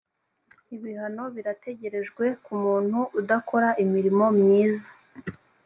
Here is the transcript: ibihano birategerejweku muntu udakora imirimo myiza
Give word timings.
ibihano 0.75 1.23
birategerejweku 1.35 2.49
muntu 2.65 2.99
udakora 3.19 3.69
imirimo 3.83 4.25
myiza 4.37 4.87